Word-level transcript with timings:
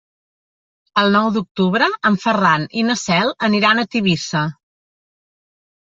El 1.01 1.11
nou 1.15 1.27
d'octubre 1.35 1.89
en 2.11 2.17
Ferran 2.25 2.65
i 2.81 2.85
na 2.89 2.97
Cel 3.03 3.31
aniran 3.49 3.83
a 3.83 3.87
Tivissa. 3.97 4.45